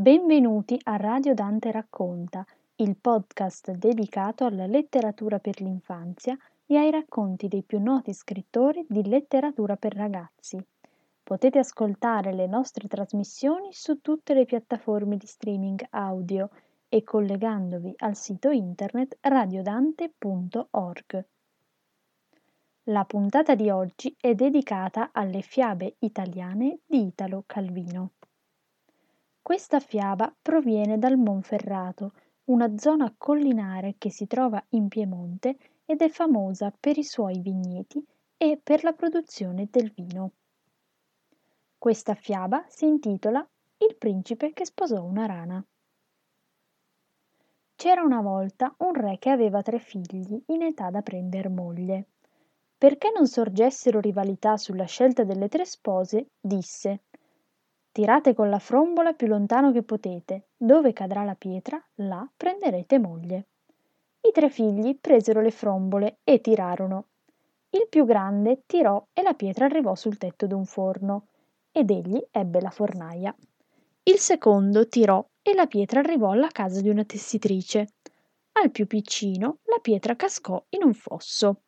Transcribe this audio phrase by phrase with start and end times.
[0.00, 2.42] Benvenuti a Radio Dante Racconta,
[2.76, 9.06] il podcast dedicato alla letteratura per l'infanzia e ai racconti dei più noti scrittori di
[9.06, 10.58] letteratura per ragazzi.
[11.22, 16.48] Potete ascoltare le nostre trasmissioni su tutte le piattaforme di streaming audio
[16.88, 21.24] e collegandovi al sito internet radiodante.org.
[22.84, 28.12] La puntata di oggi è dedicata alle fiabe italiane di Italo Calvino.
[29.50, 32.12] Questa fiaba proviene dal Monferrato,
[32.44, 38.00] una zona collinare che si trova in Piemonte ed è famosa per i suoi vigneti
[38.36, 40.34] e per la produzione del vino.
[41.76, 43.44] Questa fiaba si intitola
[43.78, 45.66] Il principe che sposò una rana.
[47.74, 52.06] C'era una volta un re che aveva tre figli in età da prender moglie.
[52.78, 57.00] Perché non sorgessero rivalità sulla scelta delle tre spose, disse
[57.92, 63.46] Tirate con la frombola più lontano che potete, dove cadrà la pietra, là prenderete moglie.
[64.20, 67.06] I tre figli presero le frombole e tirarono.
[67.70, 71.26] Il più grande tirò e la pietra arrivò sul tetto d'un forno,
[71.72, 73.34] ed egli ebbe la fornaia.
[74.04, 77.88] Il secondo tirò e la pietra arrivò alla casa di una tessitrice.
[78.52, 81.62] Al più piccino la pietra cascò in un fosso.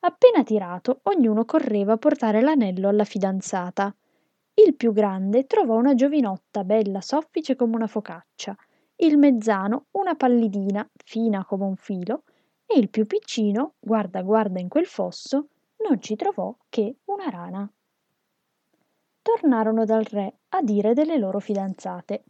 [0.00, 3.94] Appena tirato, ognuno correva a portare l'anello alla fidanzata.
[4.54, 8.54] Il più grande trovò una giovinotta bella soffice come una focaccia,
[8.96, 12.24] il mezzano una pallidina fina come un filo
[12.66, 15.48] e il più piccino, guarda guarda in quel fosso,
[15.88, 17.72] non ci trovò che una rana.
[19.22, 22.24] Tornarono dal re a dire delle loro fidanzate.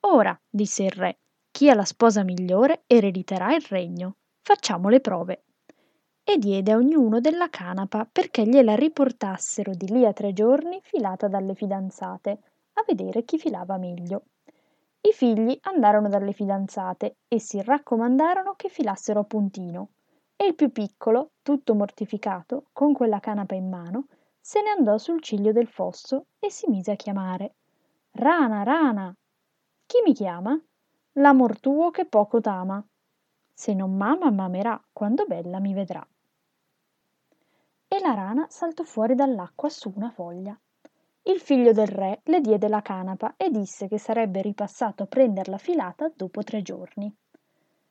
[0.00, 1.18] Ora, disse il re,
[1.50, 4.16] chi ha la sposa migliore erediterà il regno.
[4.40, 5.44] Facciamo le prove
[6.32, 11.26] e diede a ognuno della canapa perché gliela riportassero di lì a tre giorni filata
[11.26, 12.30] dalle fidanzate,
[12.74, 14.26] a vedere chi filava meglio.
[15.00, 19.88] I figli andarono dalle fidanzate e si raccomandarono che filassero a puntino,
[20.36, 24.06] e il più piccolo, tutto mortificato, con quella canapa in mano,
[24.40, 27.54] se ne andò sul ciglio del fosso e si mise a chiamare.
[28.12, 29.12] Rana, rana!
[29.84, 30.56] Chi mi chiama?
[31.14, 32.80] L'amor tuo che poco t'ama.
[33.52, 36.06] Se non mama, mamerà, quando bella mi vedrà
[38.00, 40.58] la rana saltò fuori dall'acqua su una foglia.
[41.22, 45.58] Il figlio del re le diede la canapa e disse che sarebbe ripassato a prenderla
[45.58, 47.14] filata dopo tre giorni.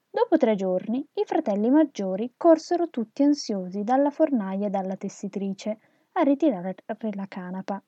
[0.10, 5.80] Dopo tre giorni i fratelli maggiori corsero tutti ansiosi dalla fornaia e dalla tessitrice
[6.14, 6.76] a ritirare
[7.14, 7.82] la canapa.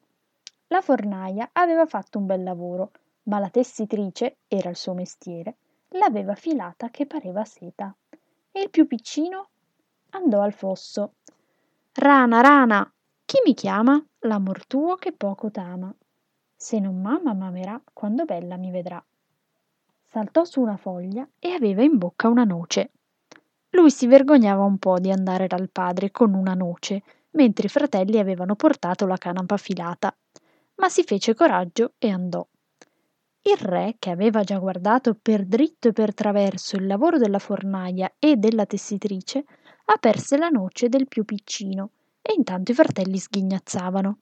[0.67, 2.91] La fornaia aveva fatto un bel lavoro,
[3.23, 5.57] ma la tessitrice, era il suo mestiere,
[5.89, 7.93] l'aveva filata che pareva seta.
[8.51, 9.49] E il più piccino
[10.11, 11.15] andò al fosso
[11.94, 12.94] Rana, rana,
[13.25, 14.02] chi mi chiama?
[14.19, 15.94] L'amor tuo che poco t'ama.
[16.56, 19.03] Se non m'ama, m'amerà, quando bella mi vedrà.
[20.06, 22.91] Saltò su una foglia e aveva in bocca una noce.
[23.72, 28.19] Lui si vergognava un po' di andare dal padre con una noce, mentre i fratelli
[28.19, 30.16] avevano portato la canapa filata,
[30.75, 32.47] ma si fece coraggio e andò.
[33.41, 38.13] Il re, che aveva già guardato per dritto e per traverso il lavoro della fornaia
[38.18, 39.44] e della tessitrice,
[39.94, 41.91] aperse la noce del più piccino
[42.22, 44.19] e intanto i fratelli sghignazzavano.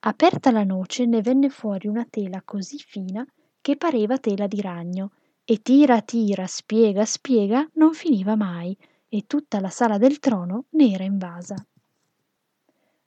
[0.00, 3.26] Aperta la noce ne venne fuori una tela così fina
[3.60, 5.12] che pareva tela di ragno
[5.44, 8.76] e tira tira, spiega spiega, non finiva mai
[9.08, 11.56] e tutta la sala del trono ne era invasa.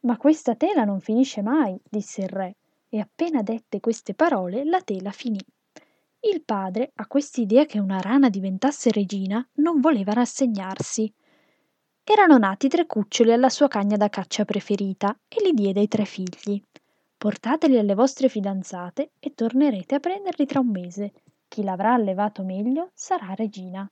[0.02, 2.58] Ma questa tela non finisce mai, disse il re,
[2.90, 5.40] e appena dette queste parole la tela finì.
[6.20, 11.12] Il padre, a quest'idea che una rana diventasse regina, non voleva rassegnarsi
[12.12, 16.04] erano nati tre cuccioli alla sua cagna da caccia preferita e li diede ai tre
[16.06, 16.62] figli.
[17.18, 21.14] Portateli alle vostre fidanzate e tornerete a prenderli tra un mese.
[21.48, 23.90] Chi l'avrà allevato meglio sarà regina.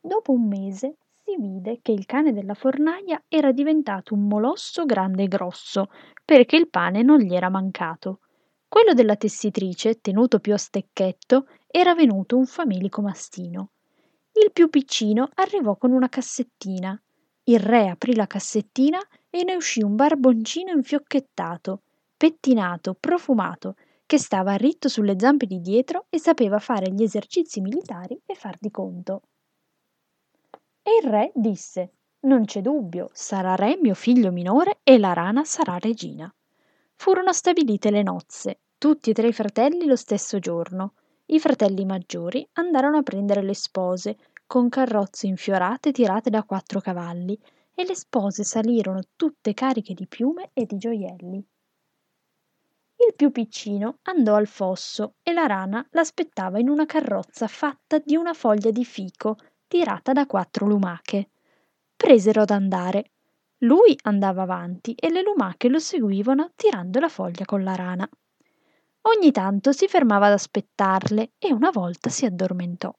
[0.00, 5.24] Dopo un mese si vide che il cane della fornaia era diventato un molosso grande
[5.24, 5.90] e grosso,
[6.24, 8.20] perché il pane non gli era mancato.
[8.68, 13.70] Quello della tessitrice, tenuto più a stecchetto, era venuto un famelico mastino.
[14.32, 17.00] Il più piccino arrivò con una cassettina.
[17.44, 18.98] Il re aprì la cassettina
[19.30, 21.82] e ne uscì un barboncino infiocchettato,
[22.16, 23.74] pettinato, profumato,
[24.06, 28.56] che stava ritto sulle zampe di dietro e sapeva fare gli esercizi militari e far
[28.58, 29.22] di conto.
[30.82, 35.44] E il re disse: Non c'è dubbio, sarà re mio figlio minore e la rana
[35.44, 36.32] sarà regina.
[36.94, 40.94] Furono stabilite le nozze, tutti e tre i fratelli lo stesso giorno.
[41.30, 44.16] I fratelli maggiori andarono a prendere le spose,
[44.46, 47.38] con carrozze infiorate tirate da quattro cavalli,
[47.74, 51.36] e le spose salirono tutte cariche di piume e di gioielli.
[53.06, 58.16] Il più piccino andò al fosso e la rana l'aspettava in una carrozza fatta di
[58.16, 59.36] una foglia di fico
[59.68, 61.28] tirata da quattro lumache.
[61.94, 63.10] Presero ad andare.
[63.58, 68.08] Lui andava avanti e le lumache lo seguivano tirando la foglia con la rana.
[69.16, 72.94] Ogni tanto si fermava ad aspettarle e una volta si addormentò.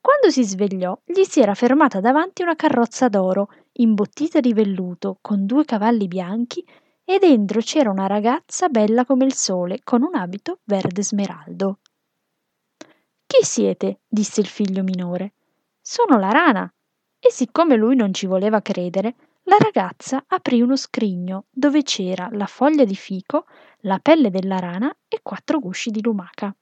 [0.00, 5.44] Quando si svegliò, gli si era fermata davanti una carrozza d'oro, imbottita di velluto, con
[5.44, 6.64] due cavalli bianchi
[7.04, 11.80] e dentro c'era una ragazza bella come il sole, con un abito verde smeraldo.
[13.26, 14.00] Chi siete?
[14.08, 15.34] disse il figlio minore.
[15.82, 16.74] Sono la rana.
[17.18, 22.46] E siccome lui non ci voleva credere, la ragazza aprì uno scrigno dove c'era la
[22.46, 23.46] foglia di fico,
[23.80, 26.54] la pelle della rana e quattro gusci di lumaca.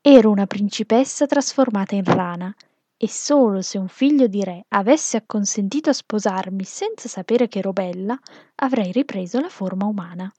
[0.00, 2.54] Ero una principessa trasformata in rana
[2.96, 7.72] e solo se un figlio di re avesse acconsentito a sposarmi senza sapere che ero
[7.72, 8.18] bella,
[8.56, 10.30] avrei ripreso la forma umana.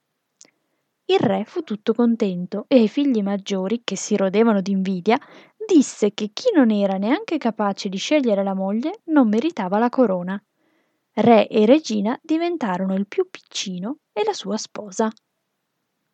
[1.06, 5.19] Il re fu tutto contento e ai figli maggiori, che si rodevano d'invidia,
[5.68, 10.42] disse che chi non era neanche capace di scegliere la moglie non meritava la corona.
[11.18, 15.10] Re e regina diventarono il più piccino e la sua sposa.